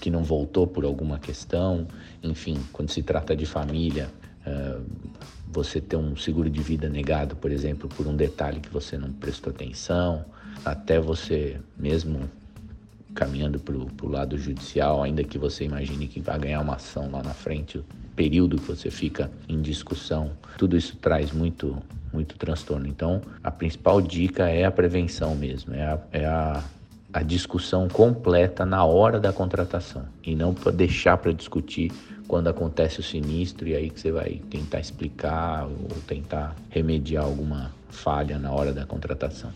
que 0.00 0.10
não 0.10 0.22
voltou 0.22 0.66
por 0.66 0.84
alguma 0.84 1.18
questão. 1.18 1.86
Enfim, 2.22 2.58
quando 2.72 2.90
se 2.90 3.02
trata 3.02 3.36
de 3.36 3.46
família, 3.46 4.10
uh, 4.46 4.82
você 5.46 5.80
ter 5.80 5.96
um 5.96 6.16
seguro 6.16 6.50
de 6.50 6.60
vida 6.60 6.88
negado, 6.88 7.36
por 7.36 7.50
exemplo, 7.50 7.88
por 7.88 8.06
um 8.06 8.16
detalhe 8.16 8.60
que 8.60 8.68
você 8.68 8.98
não 8.98 9.12
prestou 9.12 9.52
atenção, 9.52 10.24
até 10.64 10.98
você 10.98 11.60
mesmo 11.76 12.28
caminhando 13.14 13.58
para 13.58 13.74
o 13.74 14.08
lado 14.08 14.36
judicial, 14.36 15.02
ainda 15.02 15.24
que 15.24 15.38
você 15.38 15.64
imagine 15.64 16.06
que 16.06 16.20
vai 16.20 16.38
ganhar 16.38 16.60
uma 16.60 16.74
ação 16.74 17.10
lá 17.10 17.22
na 17.22 17.32
frente, 17.32 17.78
o 17.78 17.84
período 18.14 18.58
que 18.58 18.68
você 18.68 18.90
fica 18.90 19.30
em 19.48 19.62
discussão, 19.62 20.32
tudo 20.58 20.76
isso 20.76 20.96
traz 20.96 21.32
muito, 21.32 21.82
muito 22.12 22.36
transtorno. 22.36 22.86
Então, 22.86 23.22
a 23.42 23.50
principal 23.50 24.02
dica 24.02 24.50
é 24.50 24.66
a 24.66 24.70
prevenção 24.70 25.34
mesmo, 25.34 25.72
é 25.74 25.82
a, 25.82 25.98
é 26.12 26.26
a 26.26 26.62
a 27.16 27.22
discussão 27.22 27.88
completa 27.88 28.66
na 28.66 28.84
hora 28.84 29.18
da 29.18 29.32
contratação 29.32 30.04
e 30.22 30.34
não 30.34 30.52
para 30.52 30.70
deixar 30.70 31.16
para 31.16 31.32
discutir 31.32 31.90
quando 32.28 32.48
acontece 32.48 33.00
o 33.00 33.02
sinistro 33.02 33.66
e 33.66 33.74
aí 33.74 33.88
que 33.88 33.98
você 33.98 34.12
vai 34.12 34.42
tentar 34.50 34.80
explicar 34.80 35.64
ou 35.64 35.88
tentar 36.06 36.54
remediar 36.68 37.24
alguma 37.24 37.72
falha 37.88 38.38
na 38.38 38.52
hora 38.52 38.70
da 38.70 38.84
contratação. 38.84 39.50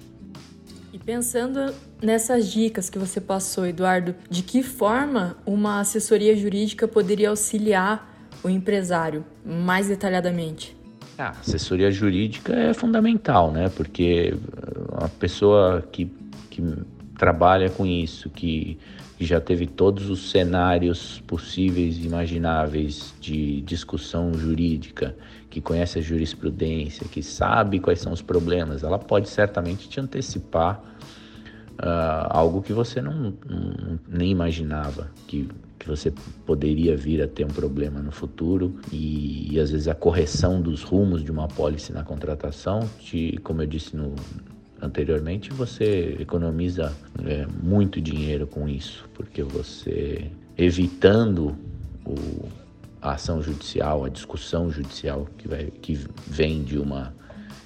E 0.91 0.99
pensando 0.99 1.75
nessas 2.03 2.51
dicas 2.51 2.89
que 2.89 2.99
você 2.99 3.21
passou, 3.21 3.67
Eduardo, 3.67 4.15
de 4.31 4.43
que 4.43 4.63
forma 4.63 5.37
uma 5.45 5.81
assessoria 5.81 6.35
jurídica 6.35 6.89
poderia 6.89 7.29
auxiliar 7.29 8.27
o 8.43 8.49
empresário 8.49 9.23
mais 9.45 9.87
detalhadamente? 9.87 10.75
A 11.19 11.29
assessoria 11.29 11.93
jurídica 11.93 12.55
é 12.55 12.73
fundamental, 12.73 13.53
né? 13.53 13.69
Porque 13.69 14.33
a 14.97 15.09
pessoa 15.09 15.87
que, 15.93 16.11
que 16.49 16.63
trabalha 17.21 17.69
com 17.69 17.85
isso, 17.85 18.31
que, 18.31 18.79
já 19.21 19.39
teve 19.39 19.67
todos 19.67 20.09
os 20.09 20.31
cenários 20.31 21.23
possíveis 21.27 21.99
e 21.99 22.07
imagináveis 22.07 23.15
de 23.21 23.61
discussão 23.61 24.33
jurídica, 24.33 25.15
que 25.51 25.61
conhece 25.61 25.99
a 25.99 26.03
jurisprudência, 26.03 27.07
que 27.07 27.23
sabe 27.23 27.79
quais 27.79 28.01
são 28.01 28.15
os 28.15 28.23
problemas, 28.23 28.83
ela 28.83 28.99
pode 28.99 29.29
certamente 29.29 29.91
te 29.91 30.01
antecipar 30.01 30.83
uh, 31.73 32.31
algo 32.31 32.63
que 32.63 32.73
você 32.73 33.03
não, 33.03 33.35
não, 33.47 34.01
nem 34.09 34.31
imaginava 34.31 35.11
que, 35.27 35.47
que 35.79 35.87
você 35.87 36.11
poderia 36.47 36.97
vir 36.97 37.21
a 37.21 37.29
ter 37.29 37.45
um 37.45 37.49
problema 37.49 38.01
no 38.01 38.11
futuro. 38.11 38.81
E, 38.91 39.53
e 39.53 39.61
às 39.61 39.71
vezes 39.71 39.87
a 39.87 39.95
correção 39.95 40.63
dos 40.63 40.83
rumos 40.83 41.23
de 41.23 41.31
uma 41.31 41.47
pólice 41.47 41.93
na 41.93 42.03
contratação, 42.03 42.89
te, 42.99 43.39
como 43.43 43.61
eu 43.61 43.67
disse 43.67 43.95
no, 43.95 44.15
anteriormente, 44.83 45.53
você 45.53 46.17
economiza 46.19 46.93
é, 47.25 47.47
muito 47.63 48.01
dinheiro 48.01 48.47
com 48.47 48.69
isso, 48.69 49.09
porque 49.15 49.43
você 49.43 50.31
evitando 50.57 51.57
o, 52.05 52.49
a 53.01 53.13
ação 53.13 53.43
judicial, 53.43 54.05
a 54.05 54.09
discussão 54.09 54.71
judicial 54.71 55.27
que, 55.39 55.49
vai, 55.49 55.67
que 55.67 55.99
vem 56.27 56.63
de 56.63 56.79
uma, 56.79 57.15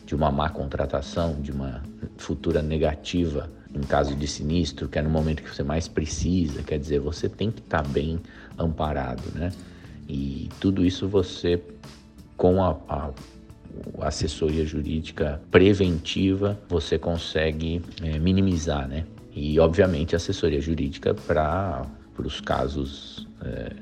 de 0.07 0.15
uma 0.15 0.31
má 0.31 0.49
contratação, 0.49 1.41
de 1.41 1.51
uma 1.51 1.83
futura 2.17 2.63
negativa 2.63 3.51
em 3.75 3.81
caso 3.81 4.15
de 4.15 4.27
sinistro, 4.29 4.89
que 4.89 4.99
é 4.99 5.03
no 5.03 5.11
momento 5.11 5.43
que 5.43 5.53
você 5.53 5.65
mais 5.65 5.89
precisa, 5.89 6.63
quer 6.63 6.79
dizer, 6.79 7.01
você 7.01 7.29
tem 7.29 7.51
que 7.51 7.61
estar 7.61 7.83
bem 7.83 8.21
amparado, 8.57 9.23
né? 9.35 9.51
E 10.09 10.49
tudo 10.61 10.85
isso 10.85 11.09
você, 11.09 11.61
com 12.37 12.63
a, 12.63 12.79
a 12.89 13.11
assessoria 14.01 14.65
jurídica 14.65 15.41
preventiva, 15.51 16.59
você 16.69 16.99
consegue 16.99 17.83
é, 18.03 18.19
minimizar, 18.19 18.89
né? 18.89 19.05
E, 19.35 19.59
obviamente, 19.59 20.15
assessoria 20.15 20.61
jurídica 20.61 21.15
para 21.15 21.85
os 22.19 22.41
casos 22.41 23.27
é, 23.43 23.73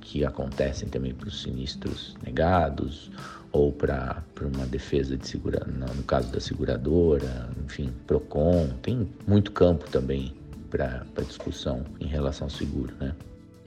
que 0.00 0.24
acontecem 0.24 0.88
também 0.88 1.12
para 1.12 1.28
os 1.28 1.42
sinistros 1.42 2.16
negados 2.24 3.10
ou 3.52 3.72
para 3.72 4.22
uma 4.42 4.66
defesa 4.66 5.16
de 5.16 5.26
segura, 5.26 5.66
no 5.66 6.02
caso 6.04 6.30
da 6.30 6.40
seguradora, 6.40 7.48
enfim, 7.64 7.92
PROCON, 8.06 8.68
tem 8.80 9.08
muito 9.26 9.50
campo 9.50 9.90
também 9.90 10.32
para 10.70 11.04
discussão 11.26 11.84
em 12.00 12.06
relação 12.06 12.46
ao 12.46 12.50
seguro, 12.50 12.94
né? 13.00 13.12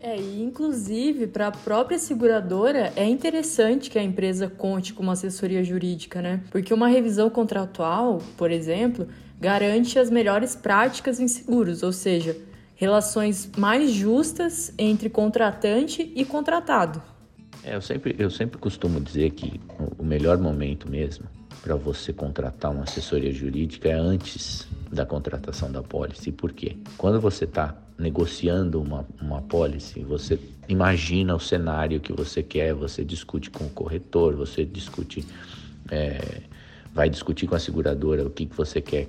É, 0.04 0.20
e 0.20 0.44
inclusive 0.44 1.28
para 1.28 1.48
a 1.48 1.52
própria 1.52 1.98
seguradora 1.98 2.92
é 2.94 3.06
interessante 3.06 3.90
que 3.90 3.98
a 3.98 4.04
empresa 4.04 4.50
conte 4.50 4.94
com 4.94 5.02
uma 5.02 5.14
assessoria 5.14 5.64
jurídica, 5.64 6.22
né? 6.22 6.42
Porque 6.52 6.74
uma 6.74 6.90
revisão 6.90 7.30
contratual, 7.30 8.22
por 8.36 8.52
exemplo, 8.52 9.08
garante 9.40 9.98
as 9.98 10.10
melhores 10.10 10.58
práticas 10.58 11.22
em 11.22 11.28
seguros, 11.30 11.84
ou 11.84 11.94
seja, 11.94 12.36
relações 12.76 13.50
mais 13.58 13.92
justas 13.92 14.74
entre 14.78 15.10
contratante 15.10 16.12
e 16.14 16.26
contratado. 16.26 17.02
É, 17.64 17.74
eu 17.74 17.82
sempre, 17.82 18.14
eu 18.20 18.30
sempre 18.30 18.58
costumo 18.58 19.00
dizer 19.00 19.32
que 19.32 19.58
o 19.98 20.04
melhor 20.04 20.38
momento 20.38 20.92
mesmo 20.92 21.28
para 21.62 21.78
você 21.78 22.12
contratar 22.12 22.72
uma 22.72 22.84
assessoria 22.84 23.32
jurídica 23.32 23.88
é 23.88 23.94
antes 23.94 24.68
da 24.94 25.06
contratação 25.06 25.72
da 25.72 25.82
pólice. 25.82 26.32
Por 26.32 26.52
quê? 26.52 26.78
Quando 26.98 27.20
você 27.20 27.46
está 27.46 27.76
negociando 27.98 28.82
uma, 28.82 29.06
uma 29.22 29.42
pólice, 29.42 30.02
você 30.02 30.40
imagina 30.68 31.36
o 31.36 31.40
cenário 31.40 32.00
que 32.00 32.14
você 32.14 32.42
quer, 32.42 32.74
você 32.74 33.04
discute 33.04 33.50
com 33.50 33.66
o 33.66 33.70
corretor, 33.70 34.36
você 34.36 34.64
discute, 34.66 35.26
é, 35.92 36.42
vai 36.94 37.10
discutir 37.10 37.48
com 37.48 37.56
a 37.56 37.60
seguradora 37.60 38.26
o 38.26 38.30
que, 38.30 38.46
que 38.46 38.56
você 38.56 38.82
quer, 38.82 39.08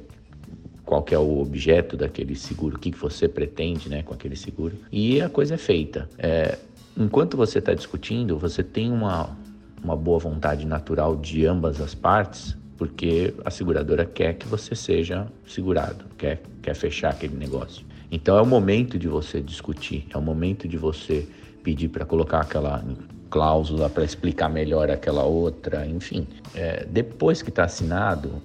qual 0.85 1.03
que 1.03 1.15
é 1.15 1.19
o 1.19 1.41
objeto 1.41 1.97
daquele 1.97 2.35
seguro, 2.35 2.77
o 2.77 2.79
que, 2.79 2.91
que 2.91 2.99
você 2.99 3.29
pretende 3.29 3.89
né, 3.89 4.03
com 4.03 4.15
aquele 4.15 4.37
seguro. 4.37 4.77
E 4.91 5.21
a 5.21 5.29
coisa 5.29 5.55
é 5.55 5.59
feita. 5.59 6.09
É, 6.19 6.59
enquanto 6.97 7.37
você 7.37 7.59
está 7.59 7.75
discutindo, 7.75 8.39
você 8.39 8.63
tem 8.63 8.91
uma, 8.91 9.37
uma 9.83 9.97
boa 9.97 10.19
vontade 10.19 10.67
natural 10.67 11.17
de 11.17 11.47
ambas 11.47 11.81
as 11.81 11.95
partes, 11.95 12.57
porque 12.85 13.33
a 13.43 13.51
seguradora 13.51 14.05
quer 14.05 14.35
que 14.35 14.47
você 14.47 14.75
seja 14.75 15.27
segurado, 15.47 16.05
quer, 16.19 16.43
quer 16.61 16.75
fechar 16.75 17.13
aquele 17.13 17.35
negócio. 17.35 17.83
Então 18.13 18.37
é 18.37 18.43
o 18.43 18.47
momento 18.47 18.99
de 18.99 19.09
você 19.09 19.41
discutir, 19.41 20.07
é 20.13 20.19
o 20.19 20.21
momento 20.21 20.69
de 20.69 20.77
você 20.77 21.27
pedir 21.63 21.89
para 21.89 22.05
colocar 22.05 22.41
aquela 22.41 22.85
cláusula 23.31 23.89
para 23.89 24.05
explicar 24.05 24.51
melhor 24.51 24.91
aquela 24.91 25.23
outra, 25.25 25.87
enfim. 25.87 26.27
É, 26.55 26.85
depois 26.85 27.41
que 27.41 27.49
está 27.49 27.65
assinado, 27.65 28.43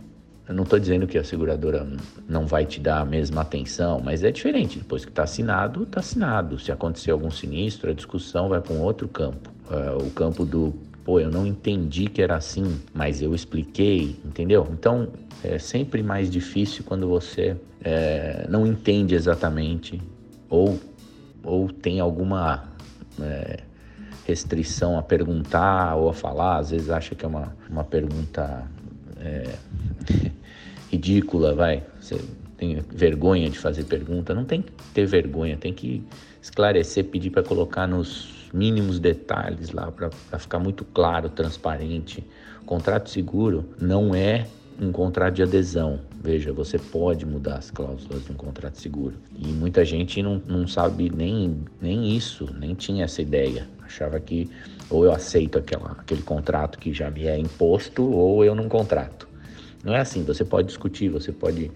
eu 0.47 0.55
não 0.55 0.63
estou 0.63 0.79
dizendo 0.79 1.05
que 1.05 1.17
a 1.17 1.23
seguradora 1.23 1.85
não 2.25 2.47
vai 2.47 2.65
te 2.65 2.79
dar 2.79 3.01
a 3.01 3.05
mesma 3.05 3.41
atenção, 3.41 3.99
mas 4.01 4.23
é 4.23 4.31
diferente. 4.31 4.79
Depois 4.79 5.03
que 5.03 5.11
está 5.11 5.23
assinado, 5.23 5.83
está 5.83 5.99
assinado. 5.99 6.57
Se 6.57 6.71
acontecer 6.71 7.11
algum 7.11 7.29
sinistro, 7.29 7.89
a 7.89 7.93
discussão 7.93 8.47
vai 8.47 8.61
para 8.61 8.73
um 8.73 8.81
outro 8.81 9.05
campo. 9.09 9.51
Uh, 9.69 10.07
o 10.07 10.11
campo 10.11 10.45
do, 10.45 10.73
pô, 11.09 11.19
eu 11.19 11.31
não 11.31 11.43
entendi 11.43 12.05
que 12.05 12.21
era 12.21 12.35
assim, 12.35 12.79
mas 12.93 13.19
eu 13.19 13.33
expliquei, 13.33 14.15
entendeu? 14.23 14.67
Então, 14.71 15.07
é 15.43 15.57
sempre 15.57 16.03
mais 16.03 16.29
difícil 16.29 16.83
quando 16.85 17.07
você 17.07 17.57
é, 17.83 18.45
não 18.47 18.67
entende 18.67 19.15
exatamente 19.15 19.99
ou, 20.47 20.79
ou 21.43 21.67
tem 21.67 21.99
alguma 21.99 22.69
é, 23.19 23.61
restrição 24.27 24.99
a 24.99 25.01
perguntar 25.01 25.95
ou 25.95 26.09
a 26.09 26.13
falar. 26.13 26.59
Às 26.59 26.69
vezes 26.69 26.91
acha 26.91 27.15
que 27.15 27.25
é 27.25 27.27
uma, 27.27 27.55
uma 27.67 27.83
pergunta 27.83 28.67
é, 29.19 29.55
ridícula, 30.93 31.55
vai. 31.55 31.81
Você 31.99 32.21
tem 32.55 32.83
vergonha 32.87 33.49
de 33.49 33.57
fazer 33.57 33.85
pergunta. 33.85 34.35
Não 34.35 34.45
tem 34.45 34.61
que 34.61 34.71
ter 34.93 35.07
vergonha, 35.07 35.57
tem 35.57 35.73
que 35.73 36.03
esclarecer, 36.39 37.05
pedir 37.05 37.31
para 37.31 37.41
colocar 37.41 37.87
nos 37.87 38.38
mínimos 38.53 38.99
detalhes 38.99 39.71
lá, 39.71 39.91
para 39.91 40.39
ficar 40.39 40.59
muito 40.59 40.85
claro, 40.85 41.29
transparente. 41.29 42.23
contrato 42.65 43.09
seguro 43.09 43.65
não 43.79 44.13
é 44.13 44.47
um 44.79 44.91
contrato 44.91 45.35
de 45.35 45.43
adesão. 45.43 45.99
Veja, 46.21 46.53
você 46.53 46.77
pode 46.77 47.25
mudar 47.25 47.57
as 47.57 47.69
cláusulas 47.69 48.23
de 48.23 48.31
um 48.31 48.35
contrato 48.35 48.79
seguro. 48.79 49.15
E 49.37 49.47
muita 49.47 49.83
gente 49.83 50.21
não, 50.21 50.41
não 50.47 50.67
sabe 50.67 51.09
nem, 51.09 51.63
nem 51.81 52.15
isso, 52.15 52.49
nem 52.57 52.73
tinha 52.75 53.03
essa 53.03 53.21
ideia. 53.21 53.67
Achava 53.81 54.19
que 54.19 54.49
ou 54.89 55.05
eu 55.05 55.11
aceito 55.11 55.57
aquela, 55.57 55.91
aquele 55.91 56.21
contrato 56.21 56.79
que 56.79 56.93
já 56.93 57.11
me 57.11 57.27
é 57.27 57.37
imposto, 57.37 58.03
ou 58.03 58.43
eu 58.43 58.55
não 58.55 58.67
contrato. 58.67 59.27
Não 59.83 59.93
é 59.93 59.99
assim, 59.99 60.23
você 60.23 60.43
pode 60.43 60.67
discutir, 60.67 61.09
você 61.09 61.31
pode. 61.31 61.71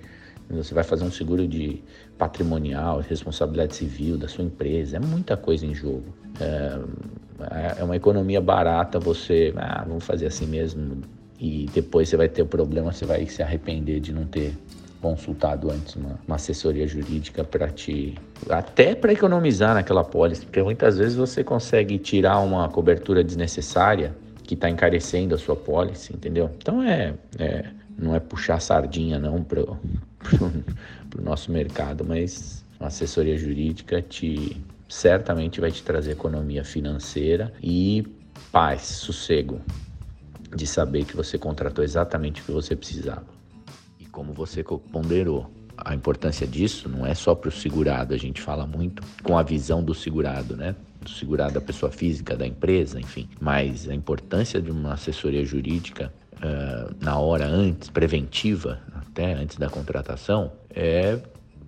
Você 0.50 0.74
vai 0.74 0.84
fazer 0.84 1.04
um 1.04 1.12
seguro 1.12 1.48
de 1.48 1.82
patrimonial, 2.18 3.00
responsabilidade 3.00 3.76
civil 3.76 4.18
da 4.18 4.28
sua 4.28 4.44
empresa, 4.44 4.98
é 4.98 5.00
muita 5.00 5.36
coisa 5.36 5.66
em 5.66 5.74
jogo. 5.74 6.06
É, 6.40 7.80
é 7.80 7.84
uma 7.84 7.96
economia 7.96 8.40
barata 8.40 9.00
você, 9.00 9.54
ah, 9.58 9.84
vamos 9.88 10.06
fazer 10.06 10.28
assim 10.28 10.46
mesmo, 10.46 11.02
e 11.40 11.66
depois 11.74 12.10
você 12.10 12.18
vai 12.18 12.30
ter 12.30 12.42
o 12.42 12.46
problema, 12.46 12.92
você 12.92 13.06
vai 13.06 13.26
se 13.26 13.42
arrepender 13.42 14.00
de 14.00 14.14
não 14.14 14.26
ter 14.26 14.54
consultado 15.02 15.70
antes 15.70 15.96
uma, 15.98 16.18
uma 16.26 16.38
assessoria 16.38 16.88
jurídica 16.88 17.44
para 17.44 17.68
te 17.68 18.16
até 18.50 18.96
para 18.96 19.12
economizar 19.12 19.74
naquela 19.74 20.04
pólice, 20.04 20.46
porque 20.46 20.64
muitas 20.64 20.98
vezes 20.98 21.16
você 21.16 21.44
consegue 21.44 21.98
tirar 21.98 22.40
uma 22.40 22.70
cobertura 22.70 23.22
desnecessária 23.22 24.16
que 24.44 24.54
está 24.54 24.70
encarecendo 24.70 25.36
a 25.36 25.38
sua 25.38 25.56
pólice, 25.56 26.14
entendeu? 26.14 26.50
Então 26.58 26.82
é, 26.82 27.14
é 27.38 27.66
não 27.98 28.16
é 28.16 28.20
puxar 28.20 28.60
sardinha 28.60 29.20
não 29.20 29.44
para 29.44 29.62
o 29.62 31.22
nosso 31.22 31.52
mercado, 31.52 32.04
mas 32.06 32.64
uma 32.80 32.88
assessoria 32.88 33.38
jurídica 33.38 34.02
te 34.02 34.62
certamente 34.90 35.60
vai 35.60 35.72
te 35.72 35.82
trazer 35.82 36.12
economia 36.12 36.64
financeira 36.64 37.54
e 37.62 38.06
paz, 38.52 38.82
sossego 38.82 39.62
de 40.56 40.68
saber 40.68 41.06
que 41.06 41.16
você 41.16 41.38
contratou 41.38 41.84
exatamente 41.84 42.42
o 42.42 42.46
que 42.46 42.52
você 42.52 42.76
precisava. 42.76 43.26
E 44.00 44.06
como 44.06 44.34
você 44.34 44.64
ponderou, 44.64 45.50
a 45.76 45.96
importância 45.96 46.46
disso 46.46 46.88
não 46.88 47.06
é 47.06 47.16
só 47.16 47.34
para 47.34 47.50
o 47.50 47.52
segurado, 47.52 48.14
a 48.14 48.18
gente 48.18 48.40
fala 48.40 48.68
muito 48.68 49.02
com 49.24 49.38
a 49.38 49.42
visão 49.42 49.84
do 49.84 49.96
segurado, 49.96 50.56
né? 50.56 50.76
Do 51.02 51.10
segurado 51.10 51.56
da 51.56 51.62
pessoa 51.62 51.92
física, 51.92 52.38
da 52.38 52.46
empresa, 52.46 53.00
enfim. 53.00 53.28
Mas 53.42 53.90
a 53.90 53.96
importância 53.96 54.62
de 54.62 54.70
uma 54.70 54.94
assessoria 54.94 55.44
jurídica 55.44 56.14
uh, 56.44 56.94
na 57.00 57.18
hora 57.18 57.46
antes, 57.46 57.90
preventiva, 57.90 58.80
até 58.94 59.34
antes 59.34 59.58
da 59.58 59.70
contratação, 59.70 60.52
é 60.70 61.20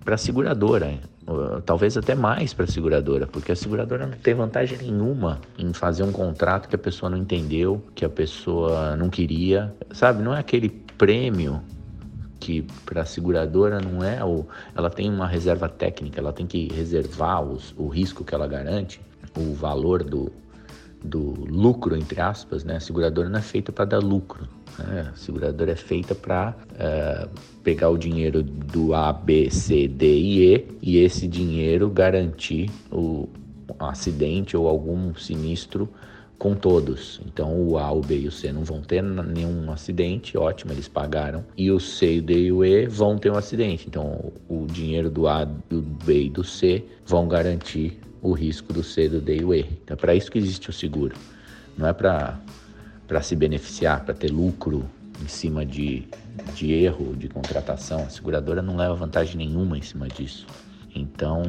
para 0.04 0.14
a 0.14 0.18
seguradora, 0.18 0.98
uh, 1.26 1.60
talvez 1.62 1.96
até 1.96 2.14
mais 2.14 2.52
para 2.52 2.64
a 2.64 2.68
seguradora, 2.68 3.26
porque 3.26 3.52
a 3.52 3.56
seguradora 3.56 4.06
não 4.06 4.16
tem 4.16 4.34
vantagem 4.34 4.78
nenhuma 4.78 5.40
em 5.58 5.72
fazer 5.72 6.02
um 6.02 6.12
contrato 6.12 6.68
que 6.68 6.76
a 6.76 6.78
pessoa 6.78 7.10
não 7.10 7.18
entendeu, 7.18 7.82
que 7.94 8.04
a 8.04 8.08
pessoa 8.08 8.96
não 8.96 9.08
queria, 9.08 9.74
sabe? 9.92 10.22
Não 10.22 10.34
é 10.34 10.38
aquele 10.38 10.68
prêmio 10.68 11.62
que 12.38 12.62
para 12.84 13.02
a 13.02 13.04
seguradora 13.04 13.80
não 13.80 14.04
é 14.04 14.22
o, 14.22 14.46
ela 14.76 14.90
tem 14.90 15.10
uma 15.10 15.26
reserva 15.26 15.68
técnica, 15.68 16.20
ela 16.20 16.32
tem 16.32 16.46
que 16.46 16.68
reservar 16.72 17.42
os, 17.42 17.74
o 17.76 17.88
risco 17.88 18.22
que 18.24 18.34
ela 18.34 18.46
garante, 18.46 19.00
o 19.36 19.54
valor 19.54 20.04
do, 20.04 20.30
do 21.02 21.20
lucro 21.48 21.96
entre 21.96 22.20
aspas, 22.20 22.62
né? 22.62 22.76
A 22.76 22.80
seguradora 22.80 23.28
não 23.28 23.38
é 23.38 23.42
feita 23.42 23.72
para 23.72 23.84
dar 23.86 23.98
lucro, 23.98 24.46
né? 24.78 25.10
A 25.12 25.16
seguradora 25.16 25.72
é 25.72 25.76
feita 25.76 26.14
para 26.14 26.50
uh, 26.50 26.74
é, 26.78 27.28
pegar 27.62 27.90
o 27.90 27.98
dinheiro 27.98 28.42
do 28.42 28.94
A, 28.94 29.12
B, 29.12 29.50
C, 29.50 29.88
D 29.88 30.06
e 30.06 30.54
E 30.54 30.66
e 30.82 30.98
esse 30.98 31.26
dinheiro 31.26 31.88
garantir 31.88 32.70
o 32.90 33.28
acidente 33.78 34.56
ou 34.56 34.68
algum 34.68 35.14
sinistro 35.14 35.88
com 36.38 36.54
todos. 36.54 37.20
Então 37.26 37.58
o 37.58 37.78
A, 37.78 37.90
o 37.90 38.00
B 38.00 38.20
e 38.20 38.28
o 38.28 38.32
C 38.32 38.52
não 38.52 38.62
vão 38.62 38.80
ter 38.80 39.02
nenhum 39.02 39.70
acidente, 39.70 40.36
ótimo, 40.36 40.72
eles 40.72 40.88
pagaram. 40.88 41.44
E 41.56 41.70
o 41.70 41.80
C, 41.80 42.18
o 42.18 42.22
D 42.22 42.44
e 42.44 42.52
o 42.52 42.64
E 42.64 42.86
vão 42.86 43.18
ter 43.18 43.30
um 43.30 43.36
acidente. 43.36 43.86
Então 43.88 44.32
o 44.48 44.66
dinheiro 44.66 45.10
do 45.10 45.26
A, 45.26 45.44
do 45.44 45.80
B 45.80 46.24
e 46.24 46.30
do 46.30 46.44
C 46.44 46.84
vão 47.04 47.26
garantir 47.26 47.98
o 48.22 48.32
risco 48.32 48.72
do 48.72 48.82
C, 48.82 49.08
do 49.08 49.20
D 49.20 49.38
e 49.38 49.44
o 49.44 49.54
E. 49.54 49.60
Então 49.60 49.94
é 49.94 49.96
para 49.96 50.14
isso 50.14 50.30
que 50.30 50.38
existe 50.38 50.68
o 50.70 50.72
seguro. 50.72 51.16
Não 51.76 51.86
é 51.86 51.92
para 51.92 52.38
para 53.06 53.22
se 53.22 53.36
beneficiar, 53.36 54.04
para 54.04 54.14
ter 54.14 54.30
lucro 54.30 54.84
em 55.22 55.28
cima 55.28 55.64
de, 55.64 56.06
de 56.54 56.72
erro 56.72 57.14
de 57.16 57.28
contratação. 57.28 58.00
A 58.04 58.10
seguradora 58.10 58.60
não 58.60 58.76
leva 58.76 58.94
vantagem 58.94 59.36
nenhuma 59.36 59.78
em 59.78 59.82
cima 59.82 60.08
disso. 60.08 60.46
Então, 60.94 61.42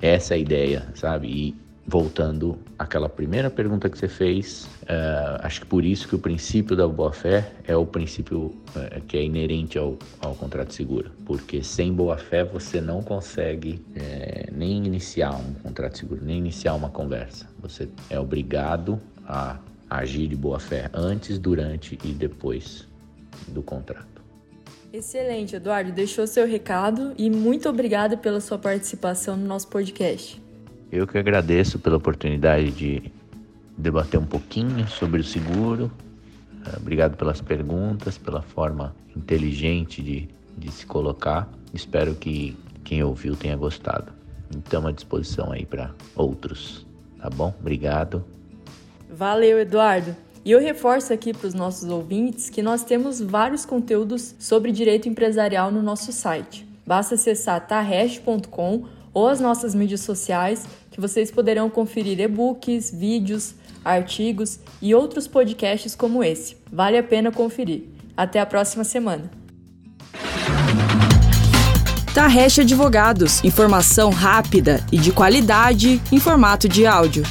essa 0.00 0.34
é 0.34 0.36
a 0.36 0.38
ideia, 0.38 0.86
sabe? 0.94 1.28
E 1.28 1.68
voltando 1.88 2.58
àquela 2.78 3.08
primeira 3.08 3.48
pergunta 3.48 3.88
que 3.88 3.96
você 3.96 4.08
fez, 4.08 4.68
uh, 4.82 5.40
acho 5.40 5.62
que 5.62 5.66
por 5.66 5.82
isso 5.82 6.06
que 6.06 6.14
o 6.14 6.18
princípio 6.18 6.76
da 6.76 6.86
boa-fé 6.86 7.50
é 7.66 7.74
o 7.74 7.86
princípio 7.86 8.38
uh, 8.38 9.00
que 9.06 9.16
é 9.16 9.24
inerente 9.24 9.78
ao, 9.78 9.96
ao 10.20 10.34
contrato 10.34 10.74
seguro, 10.74 11.10
porque 11.24 11.62
sem 11.62 11.90
boa-fé 11.90 12.44
você 12.44 12.78
não 12.78 13.02
consegue 13.02 13.82
uh, 13.96 14.54
nem 14.54 14.84
iniciar 14.84 15.34
um 15.34 15.54
contrato 15.54 15.96
seguro, 15.96 16.20
nem 16.22 16.36
iniciar 16.36 16.74
uma 16.74 16.90
conversa. 16.90 17.46
Você 17.62 17.88
é 18.10 18.20
obrigado 18.20 19.00
a 19.26 19.56
agir 19.88 20.28
de 20.28 20.36
boa-fé 20.36 20.90
antes, 20.92 21.38
durante 21.38 21.98
e 22.04 22.08
depois 22.08 22.86
do 23.48 23.62
contrato. 23.62 24.18
Excelente, 24.92 25.54
Eduardo. 25.54 25.92
Deixou 25.92 26.26
seu 26.26 26.46
recado 26.46 27.12
e 27.16 27.28
muito 27.30 27.68
obrigada 27.68 28.16
pela 28.16 28.40
sua 28.40 28.58
participação 28.58 29.36
no 29.36 29.46
nosso 29.46 29.68
podcast. 29.68 30.42
Eu 30.90 31.06
que 31.06 31.18
agradeço 31.18 31.78
pela 31.78 31.96
oportunidade 31.96 32.70
de 32.70 33.12
debater 33.76 34.18
um 34.18 34.24
pouquinho 34.24 34.88
sobre 34.88 35.20
o 35.20 35.24
seguro. 35.24 35.90
Eh, 36.66 36.76
obrigado 36.78 37.16
pelas 37.16 37.40
perguntas, 37.42 38.16
pela 38.16 38.40
forma 38.40 38.96
inteligente 39.14 40.02
de, 40.02 40.28
de 40.56 40.72
se 40.72 40.86
colocar. 40.86 41.48
Espero 41.74 42.14
que 42.14 42.56
quem 42.82 43.02
ouviu 43.02 43.36
tenha 43.36 43.56
gostado. 43.56 44.10
Então, 44.56 44.86
à 44.86 44.92
disposição 44.92 45.52
aí 45.52 45.66
para 45.66 45.94
outros, 46.16 46.86
tá 47.20 47.28
bom? 47.28 47.54
Obrigado. 47.60 48.24
Valeu, 49.10 49.58
Eduardo. 49.58 50.16
E 50.44 50.50
eu 50.50 50.60
reforço 50.60 51.12
aqui 51.12 51.32
para 51.32 51.46
os 51.46 51.54
nossos 51.54 51.88
ouvintes 51.88 52.48
que 52.48 52.62
nós 52.62 52.84
temos 52.84 53.20
vários 53.20 53.64
conteúdos 53.64 54.34
sobre 54.38 54.72
direito 54.72 55.08
empresarial 55.08 55.70
no 55.70 55.82
nosso 55.82 56.12
site. 56.12 56.66
Basta 56.86 57.16
acessar 57.16 57.66
tarresh.com 57.66 58.84
ou 59.12 59.28
as 59.28 59.40
nossas 59.40 59.74
mídias 59.74 60.00
sociais, 60.00 60.64
que 60.90 61.00
vocês 61.00 61.30
poderão 61.30 61.68
conferir 61.68 62.18
e-books, 62.20 62.90
vídeos, 62.90 63.54
artigos 63.84 64.58
e 64.80 64.94
outros 64.94 65.26
podcasts 65.26 65.94
como 65.94 66.22
esse. 66.22 66.56
Vale 66.72 66.96
a 66.96 67.02
pena 67.02 67.30
conferir. 67.30 67.84
Até 68.16 68.40
a 68.40 68.46
próxima 68.46 68.84
semana. 68.84 69.30
Tarrecha 72.14 72.62
Advogados. 72.62 73.44
Informação 73.44 74.10
rápida 74.10 74.84
e 74.90 74.98
de 74.98 75.12
qualidade 75.12 76.02
em 76.10 76.18
formato 76.18 76.68
de 76.68 76.84
áudio. 76.84 77.22